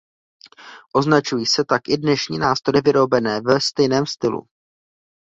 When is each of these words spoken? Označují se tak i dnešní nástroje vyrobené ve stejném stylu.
Označují 0.95 1.45
se 1.45 1.65
tak 1.65 1.81
i 1.87 1.97
dnešní 1.97 2.37
nástroje 2.37 2.81
vyrobené 2.85 3.41
ve 3.41 3.61
stejném 3.61 4.05
stylu. 4.05 4.41